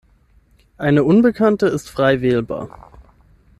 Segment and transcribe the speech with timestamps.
[0.79, 2.91] Eine Unbekannte ist frei wählbar.